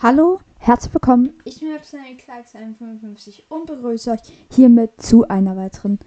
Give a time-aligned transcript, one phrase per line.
[0.00, 1.34] Hallo, herzlich willkommen.
[1.42, 4.20] Ich bin Webseite Clarks 55 und begrüße euch
[4.52, 5.98] hiermit zu einer weiteren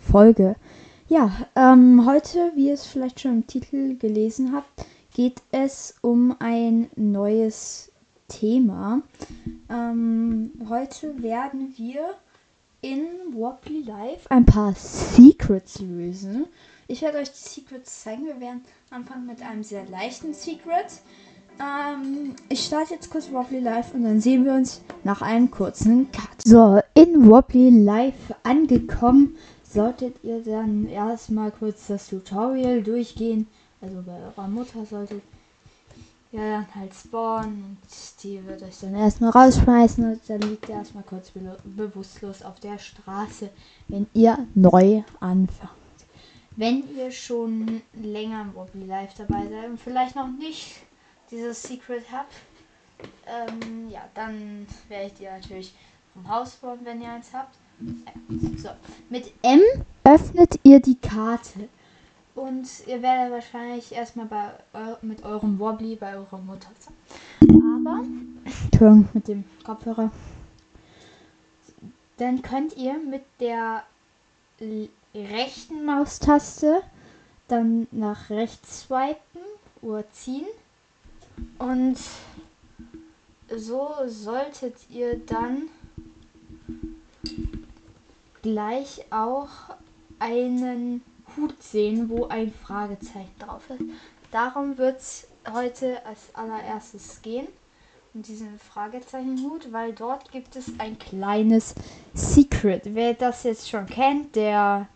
[0.00, 0.56] Folge.
[1.06, 6.34] Ja, ähm, heute, wie ihr es vielleicht schon im Titel gelesen habt, geht es um
[6.40, 7.92] ein neues
[8.26, 9.02] Thema.
[9.70, 12.14] Ähm, heute werden wir
[12.80, 16.46] in Wobbly Life ein paar Secrets lösen.
[16.88, 18.26] Ich werde euch die Secrets zeigen.
[18.26, 21.00] Wir werden anfangen mit einem sehr leichten Secret.
[21.58, 26.10] Ähm, ich starte jetzt kurz Wobbly Life und dann sehen wir uns nach einem kurzen
[26.12, 26.42] Cut.
[26.44, 33.46] So, in Wobbly Life angekommen, solltet ihr dann erstmal kurz das Tutorial durchgehen.
[33.80, 35.22] Also bei eurer Mutter solltet
[36.32, 40.76] ihr dann halt spawnen und die wird euch dann erstmal rausschmeißen und dann liegt ihr
[40.76, 43.50] erstmal kurz be bewusstlos auf der Straße,
[43.88, 45.70] wenn ihr neu anfangt.
[46.56, 50.85] Wenn ihr schon länger im Wobbly Life dabei seid und vielleicht noch nicht
[51.30, 52.32] dieses Secret habt,
[53.26, 55.74] ähm, ja, dann werde ich dir natürlich
[56.12, 57.56] vom Haus bauen, wenn ihr eins habt.
[58.56, 58.70] So,
[59.10, 59.60] mit M
[60.04, 61.68] öffnet ihr die Karte.
[62.34, 66.94] Und ihr werdet wahrscheinlich erstmal bei eu mit eurem Wobbly bei eurer Mutter sein.
[67.50, 68.04] Aber,
[68.64, 70.10] Entschuldigung, mit dem Kopfhörer.
[72.18, 73.84] Dann könnt ihr mit der
[75.14, 76.82] rechten Maustaste
[77.48, 79.42] dann nach rechts swipen
[79.82, 80.46] oder ziehen
[81.58, 81.98] und
[83.54, 85.68] so solltet ihr dann
[88.42, 89.48] gleich auch
[90.18, 91.02] einen
[91.36, 93.84] Hut sehen, wo ein Fragezeichen drauf ist.
[94.30, 97.48] Darum wird es heute als allererstes gehen.
[98.14, 101.74] Um diesen Fragezeichenhut, weil dort gibt es ein kleines
[102.14, 102.82] Secret.
[102.94, 104.88] Wer das jetzt schon kennt, der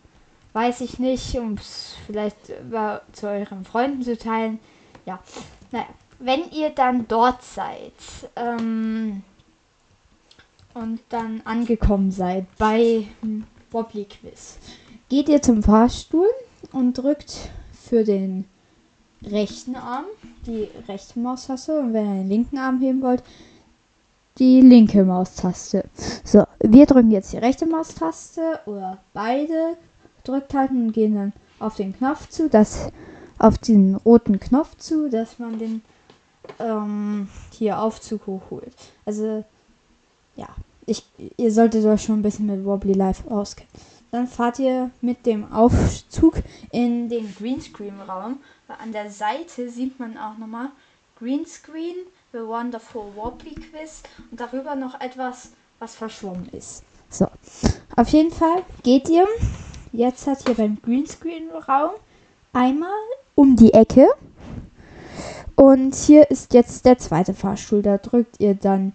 [0.53, 2.37] weiß ich nicht, um es vielleicht
[3.13, 4.59] zu euren Freunden zu teilen.
[5.05, 5.19] Ja,
[5.71, 5.85] naja,
[6.23, 7.93] wenn ihr dann dort seid
[8.35, 9.23] ähm,
[10.73, 13.07] und dann angekommen seid bei
[13.71, 14.57] Wobbly Quiz,
[15.09, 16.29] geht ihr zum Fahrstuhl
[16.71, 18.45] und drückt für den
[19.23, 20.05] rechten Arm
[20.45, 23.23] die rechte Maustaste und wenn ihr den linken Arm heben wollt,
[24.37, 25.85] die linke Maustaste.
[26.23, 29.77] So, wir drücken jetzt die rechte Maustaste oder beide
[30.23, 32.89] drückt halten und gehen dann auf den Knopf zu, dass
[33.37, 35.81] auf den roten Knopf zu, dass man den
[36.59, 38.73] ähm, hier Aufzug hochholt.
[39.05, 39.43] Also,
[40.35, 40.47] ja,
[40.85, 41.05] ich,
[41.37, 43.71] ihr solltet euch schon ein bisschen mit Wobbly Life auskennen.
[44.11, 46.35] Dann fahrt ihr mit dem Aufzug
[46.71, 48.39] in den Greenscreen-Raum.
[48.67, 50.69] An der Seite sieht man auch nochmal
[51.17, 51.95] Greenscreen,
[52.33, 56.83] The Wonderful Wobbly Quiz und darüber noch etwas, was verschwommen ist.
[57.09, 57.27] So,
[57.95, 59.27] auf jeden Fall geht ihr
[59.91, 61.91] jetzt hat hier beim Greenscreen-Raum
[62.53, 62.89] einmal
[63.35, 64.07] um die Ecke
[65.61, 67.83] und hier ist jetzt der zweite Fahrstuhl.
[67.83, 68.93] Da drückt ihr dann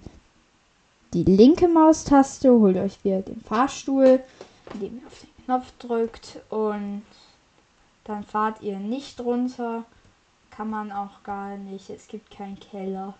[1.15, 4.19] die linke Maustaste, holt euch wieder den Fahrstuhl,
[4.75, 7.03] indem ihr auf den Knopf drückt und
[8.03, 9.85] dann fahrt ihr nicht runter.
[10.51, 11.89] Kann man auch gar nicht.
[11.89, 13.15] Es gibt keinen Keller.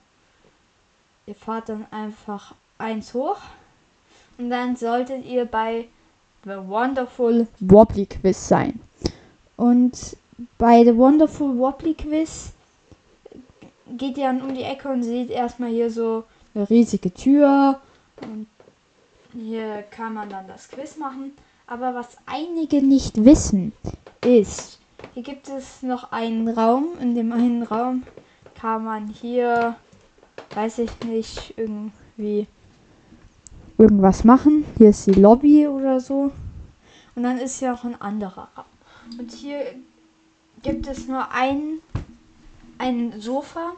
[1.27, 3.39] Ihr fahrt dann einfach eins hoch
[4.39, 5.87] und dann solltet ihr bei
[6.43, 8.81] The Wonderful Wobbly Quiz sein.
[9.57, 10.17] Und
[10.59, 12.53] bei The Wonderful Wobbly Quiz
[13.97, 16.25] geht ihr dann um die Ecke und seht erstmal hier so
[16.55, 17.81] eine riesige Tür.
[18.23, 18.47] Und
[19.33, 21.33] hier kann man dann das Quiz machen.
[21.67, 23.73] Aber was einige nicht wissen,
[24.25, 24.79] ist,
[25.15, 26.87] hier gibt es noch einen Raum.
[27.01, 28.05] In dem einen Raum
[28.55, 29.77] kann man hier,
[30.55, 32.47] weiß ich nicht, irgendwie
[33.79, 34.65] irgendwas machen.
[34.79, 36.31] Hier ist die Lobby oder so.
[37.15, 39.19] Und dann ist hier auch ein anderer Raum.
[39.19, 39.75] Und hier
[40.63, 41.81] gibt es nur einen
[42.79, 43.73] ein Sofa,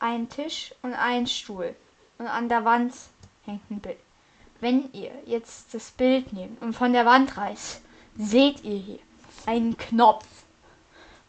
[0.00, 1.74] ein Tisch und ein Stuhl.
[2.18, 2.92] Und an der Wand
[3.44, 3.98] hängt ein Bild.
[4.60, 7.80] Wenn ihr jetzt das Bild nehmt und von der Wand reißt,
[8.16, 8.98] seht ihr hier
[9.46, 10.26] einen Knopf.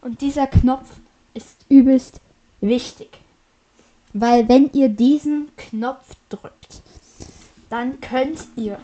[0.01, 0.89] Und dieser Knopf
[1.33, 2.21] ist übelst
[2.61, 3.09] wichtig.
[4.13, 6.81] Weil wenn ihr diesen Knopf drückt,
[7.69, 8.79] dann könnt ihr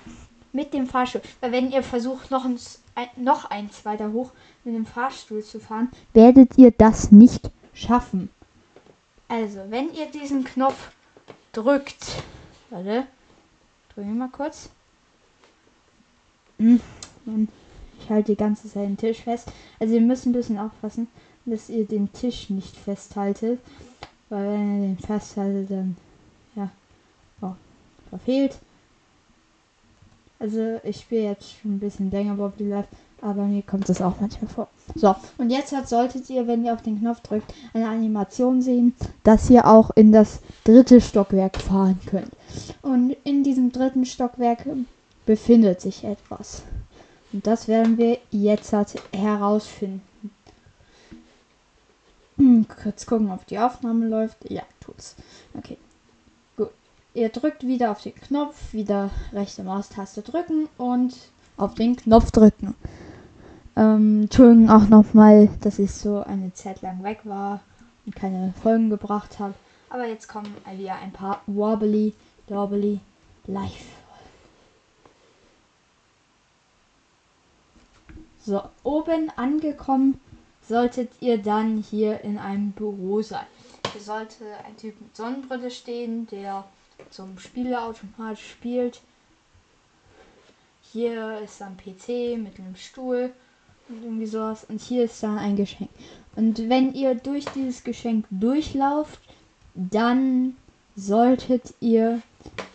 [0.53, 2.57] mit dem Fahrstuhl, weil wenn ihr versucht noch, ein,
[3.17, 4.31] noch eins weiter hoch
[4.63, 8.29] mit dem Fahrstuhl zu fahren, werdet ihr das nicht schaffen.
[9.27, 10.91] Also, wenn ihr diesen Knopf
[11.51, 12.23] drückt,
[12.69, 13.07] warte,
[13.93, 14.69] drücke mal kurz.
[16.57, 16.79] Hm,
[17.99, 19.51] ich halte die ganze Zeit den Tisch fest.
[19.79, 21.07] Also ihr müsst ein bisschen aufpassen,
[21.45, 23.59] dass ihr den Tisch nicht festhaltet.
[24.29, 25.97] Weil wenn ihr den festhaltet, dann
[26.55, 26.69] ja,
[27.41, 27.53] oh,
[28.09, 28.57] verfehlt.
[30.39, 32.89] Also ich spiele jetzt schon ein bisschen länger Bobby Life.
[33.21, 34.67] Aber mir kommt das auch manchmal vor.
[34.93, 38.93] So, und jetzt hat, solltet ihr, wenn ihr auf den Knopf drückt, eine Animation sehen,
[39.23, 42.31] dass ihr auch in das dritte Stockwerk fahren könnt.
[42.81, 44.65] Und in diesem dritten Stockwerk
[45.25, 46.61] befindet sich etwas.
[47.33, 50.01] Und das werden wir jetzt halt herausfinden.
[52.37, 54.49] Hm, kurz gucken, ob die Aufnahme läuft.
[54.49, 55.15] Ja, tut's.
[55.57, 55.77] Okay.
[56.57, 56.69] Gut.
[57.13, 61.15] Ihr drückt wieder auf den Knopf, wieder rechte Maustaste drücken und
[61.57, 62.75] auf den Knopf drücken.
[63.77, 67.59] Ähm, Entschuldigung auch nochmal, dass ich so eine Zeit lang weg war
[68.05, 69.53] und keine Folgen gebracht habe.
[69.89, 72.13] Aber jetzt kommen wieder ein paar Wobbly,
[72.47, 72.99] Dobbly,
[73.47, 73.85] Live.
[78.39, 80.19] So, oben angekommen
[80.67, 83.45] solltet ihr dann hier in einem Büro sein.
[83.91, 86.63] Hier sollte ein Typ mit Sonnenbrille stehen, der
[87.09, 89.01] zum Spieleautomat spielt.
[90.93, 93.33] Hier ist ein PC mit einem Stuhl
[93.89, 94.65] und irgendwie sowas.
[94.67, 95.89] Und hier ist dann ein Geschenk.
[96.35, 99.19] Und wenn ihr durch dieses Geschenk durchlauft,
[99.73, 100.55] dann
[100.95, 102.21] solltet ihr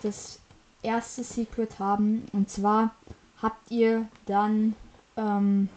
[0.02, 0.38] das
[0.82, 2.26] erste Secret haben.
[2.32, 2.94] Und zwar
[3.42, 4.74] habt ihr dann
[5.16, 5.68] ähm,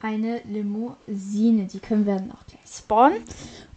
[0.00, 1.66] eine Limousine.
[1.66, 3.22] Die können wir dann auch gleich spawnen.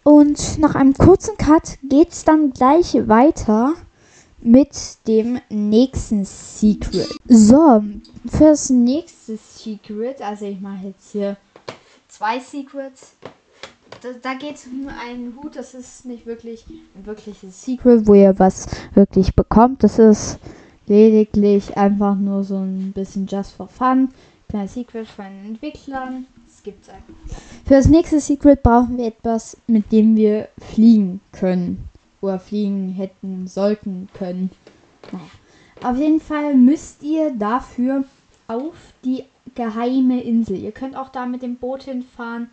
[0.02, 3.74] Und nach einem kurzen Cut geht es dann gleich weiter
[4.42, 4.70] mit
[5.06, 7.08] dem nächsten Secret.
[7.28, 7.82] So,
[8.26, 11.36] für das nächste Secret, also ich mache jetzt hier
[12.08, 13.12] zwei Secrets.
[14.02, 18.14] Da, da geht es um einen Hut, das ist nicht wirklich ein wirkliches Secret, wo
[18.14, 19.82] ihr was wirklich bekommt.
[19.82, 20.38] Das ist
[20.86, 24.08] lediglich einfach nur so ein bisschen just for fun.
[24.48, 26.26] Kleiner Secret von den Entwicklern.
[26.46, 27.14] Das gibt's einfach.
[27.66, 31.89] Für das nächste Secret brauchen wir etwas, mit dem wir fliegen können
[32.20, 34.50] oder fliegen hätten sollten können.
[35.12, 35.24] Naja.
[35.82, 38.04] Auf jeden Fall müsst ihr dafür
[38.48, 38.74] auf
[39.04, 39.24] die
[39.54, 40.56] geheime Insel.
[40.56, 42.50] Ihr könnt auch da mit dem Boot hinfahren,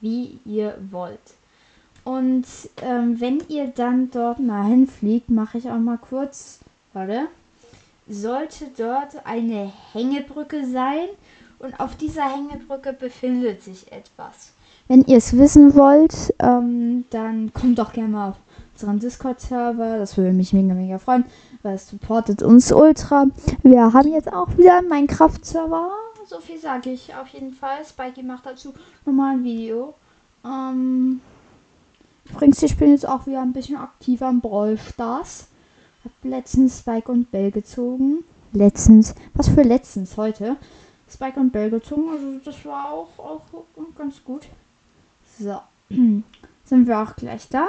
[0.00, 1.20] wie ihr wollt.
[2.04, 2.46] Und
[2.82, 6.60] ähm, wenn ihr dann dort mal hinfliegt, mache ich auch mal kurz,
[6.94, 7.28] warte,
[8.08, 11.08] sollte dort eine Hängebrücke sein
[11.58, 14.52] und auf dieser Hängebrücke befindet sich etwas.
[14.88, 18.34] Wenn ihr es wissen wollt, ähm, dann kommt doch gerne mal
[18.80, 19.98] auf unseren Discord-Server.
[19.98, 21.24] Das würde mich mega, mega freuen,
[21.62, 23.26] weil es supportet uns ultra.
[23.62, 25.90] Wir haben jetzt auch wieder einen Minecraft-Server.
[26.26, 27.84] So viel sage ich auf jeden Fall.
[27.84, 28.72] Spikey macht dazu
[29.04, 29.94] nochmal ein Video.
[30.44, 31.20] Ähm,
[32.28, 35.48] übrigens, ich bin jetzt auch wieder ein bisschen aktiver im Brawl Stars.
[36.04, 38.24] Hab letztens Spike und Bell gezogen.
[38.52, 40.56] Letztens, was für letztens heute?
[41.12, 42.08] Spike und Bell gezogen.
[42.10, 43.42] Also das war auch, auch
[43.98, 44.46] ganz gut.
[45.38, 45.60] So,
[45.90, 47.68] sind wir auch gleich da.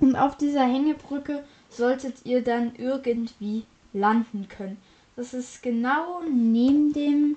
[0.00, 4.78] Und auf dieser Hängebrücke solltet ihr dann irgendwie landen können.
[5.16, 7.36] Das ist genau neben dem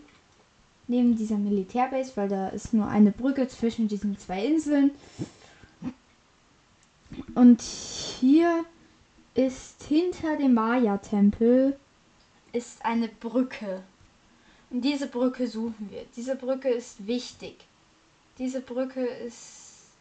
[0.88, 4.92] neben dieser Militärbase, weil da ist nur eine Brücke zwischen diesen zwei Inseln.
[7.36, 8.66] Und hier
[9.36, 11.78] ist hinter dem Maya-Tempel
[12.54, 13.84] ist eine Brücke.
[14.70, 16.04] Und diese Brücke suchen wir.
[16.16, 17.56] Diese Brücke ist wichtig.
[18.38, 19.92] Diese Brücke ist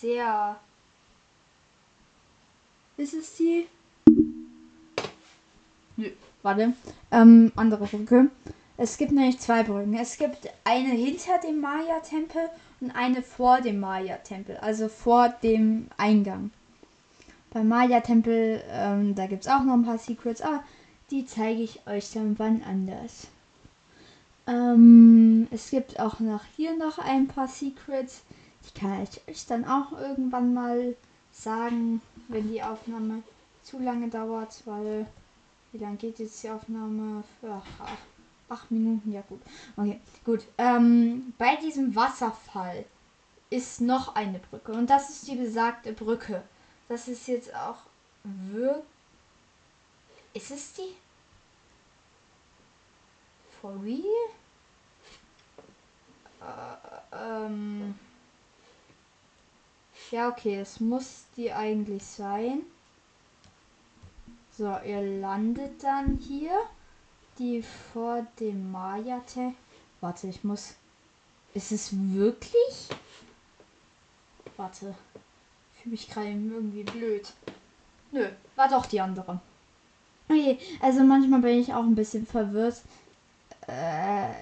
[0.00, 0.58] sehr
[3.00, 3.66] ist es die?
[5.96, 6.10] Nö,
[6.42, 6.74] warte.
[7.10, 8.30] Ähm, andere Brücke.
[8.76, 9.94] Es gibt nämlich zwei Brücken.
[9.94, 12.50] Es gibt eine hinter dem Maya-Tempel
[12.80, 16.50] und eine vor dem Maya-Tempel, also vor dem Eingang.
[17.50, 20.62] Beim Maya-Tempel, ähm, da gibt es auch noch ein paar Secrets, aber
[21.10, 23.26] die zeige ich euch dann wann anders.
[24.46, 28.22] Ähm, es gibt auch noch hier noch ein paar Secrets.
[28.64, 30.94] Die kann ich euch dann auch irgendwann mal
[31.40, 33.22] sagen, wenn die Aufnahme
[33.62, 35.06] zu lange dauert, weil
[35.72, 37.22] wie lange geht jetzt die Aufnahme?
[37.42, 37.96] Ach,
[38.48, 39.40] acht Minuten, ja gut.
[39.76, 40.46] Okay, gut.
[40.58, 42.84] Ähm, bei diesem Wasserfall
[43.50, 46.42] ist noch eine Brücke und das ist die besagte Brücke.
[46.88, 47.78] Das ist jetzt auch
[48.24, 48.84] wirklich.
[50.32, 50.94] Ist es die?
[53.60, 54.04] For real?
[56.40, 57.98] Äh, ähm.
[60.10, 62.62] Ja, okay, es muss die eigentlich sein.
[64.58, 66.58] So, ihr landet dann hier.
[67.38, 69.54] Die vor dem maya -Te
[70.00, 70.74] Warte, ich muss.
[71.54, 72.88] Ist es wirklich?
[74.56, 74.94] Warte.
[75.74, 77.32] Fühle mich gerade irgendwie blöd.
[78.10, 79.40] Nö, war doch die andere.
[80.28, 82.82] Okay, also manchmal bin ich auch ein bisschen verwirrt.
[83.66, 84.32] Äh,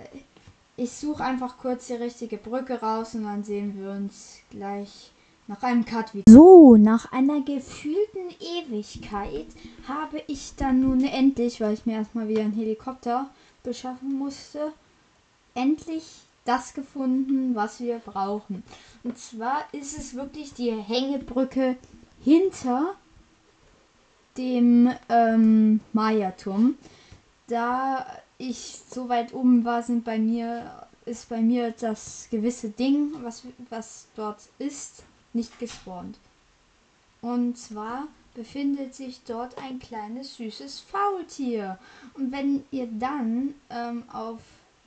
[0.76, 5.10] ich suche einfach kurz die richtige Brücke raus und dann sehen wir uns gleich
[5.49, 6.31] nach einem Cut wieder.
[6.31, 9.47] So, nach einer gefühlten Ewigkeit
[9.88, 13.28] habe ich dann nun endlich, weil ich mir erstmal wieder einen Helikopter
[13.62, 14.73] beschaffen musste,
[15.55, 16.05] endlich
[16.45, 18.62] das gefunden, was wir brauchen.
[19.02, 21.76] Und zwar ist es wirklich die Hängebrücke
[22.23, 22.95] hinter
[24.37, 26.76] dem ähm, Maya-Turm.
[27.49, 33.12] Da ich so weit oben war, sind bei mir ist bei mir das gewisse Ding,
[33.23, 36.18] was, was dort ist, nicht gespawnt.
[37.20, 41.78] Und zwar befindet sich dort ein kleines süßes Faultier.
[42.14, 44.40] Und wenn ihr dann ähm, auf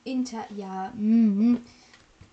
[0.03, 1.57] Inter ja, mm,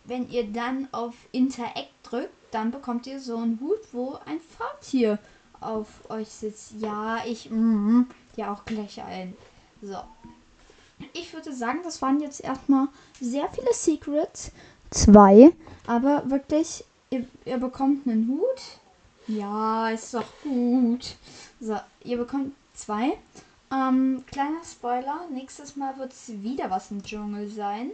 [0.04, 5.18] wenn ihr dann auf Interact drückt, dann bekommt ihr so einen Hut, wo ein Faultier
[5.60, 6.72] auf euch sitzt.
[6.78, 8.02] Ja, ich mm,
[8.36, 9.36] ja auch gleich ein.
[9.82, 9.98] So.
[11.12, 12.88] Ich würde sagen, das waren jetzt erstmal
[13.20, 14.50] sehr viele Secrets.
[14.90, 15.52] Zwei.
[15.86, 18.62] Aber wirklich, ihr, ihr bekommt einen Hut.
[19.26, 21.16] Ja, ist doch gut.
[21.60, 23.18] So, ihr bekommt zwei.
[23.70, 27.90] Ähm, kleiner Spoiler, nächstes Mal wird es wieder was im Dschungel sein.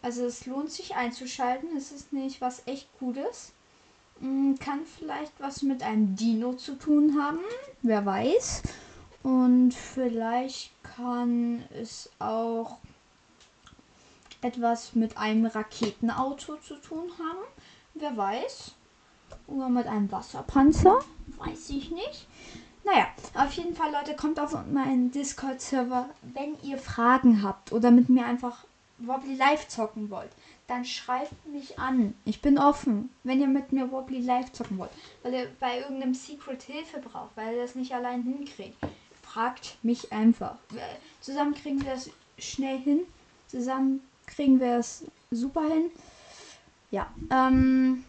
[0.00, 1.76] Also es lohnt sich einzuschalten.
[1.76, 3.52] Es ist nicht was echt Gutes.
[4.20, 7.40] Mm, kann vielleicht was mit einem Dino zu tun haben.
[7.82, 8.62] Wer weiß.
[9.22, 12.78] Und vielleicht kann es auch
[14.40, 17.44] etwas mit einem Raketenauto zu tun haben.
[17.98, 18.72] Wer weiß.
[19.46, 20.98] Oder mit einem Wasserpanzer.
[21.38, 22.26] Weiß ich nicht.
[22.84, 28.08] Naja, auf jeden Fall, Leute, kommt auf meinen Discord-Server, wenn ihr Fragen habt oder mit
[28.08, 28.64] mir einfach
[28.98, 30.30] Wobbly Live zocken wollt,
[30.66, 32.14] dann schreibt mich an.
[32.24, 34.90] Ich bin offen, wenn ihr mit mir Wobbly Live zocken wollt.
[35.22, 38.76] Weil ihr bei irgendeinem Secret Hilfe braucht, weil ihr das nicht allein hinkriegt.
[39.22, 40.56] Fragt mich einfach.
[41.20, 43.00] Zusammen kriegen wir es schnell hin.
[43.48, 45.90] Zusammen kriegen wir es super hin.
[46.90, 48.04] Ja, ähm,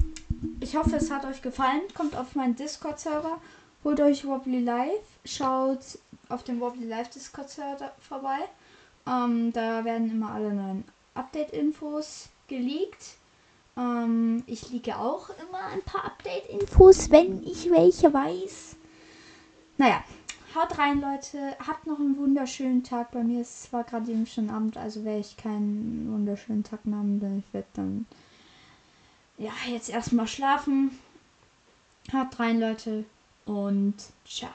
[0.59, 1.81] ich hoffe, es hat euch gefallen.
[1.93, 3.39] Kommt auf meinen Discord-Server
[3.83, 5.79] Holt euch Wobbly Live, schaut
[6.27, 7.47] auf dem Wobbly Live Discord
[8.01, 8.39] vorbei.
[9.07, 10.83] Ähm, da werden immer alle neuen
[11.13, 13.15] Update-Infos geleakt.
[13.77, 18.75] Ähm, ich liege auch immer ein paar Update-Infos, wenn ich welche weiß.
[19.77, 20.03] Naja,
[20.53, 21.55] haut rein, Leute.
[21.65, 23.11] Habt noch einen wunderschönen Tag.
[23.11, 26.81] Bei mir ist es zwar gerade eben schon Abend, also werde ich keinen wunderschönen Tag
[26.85, 28.07] haben, denn ich werde dann
[29.39, 30.99] ja jetzt erstmal schlafen.
[32.13, 33.05] Haut rein, Leute
[33.45, 34.51] und ciao.